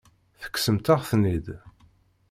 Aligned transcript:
Tekksemt-aɣ-ten-id. 0.41 1.47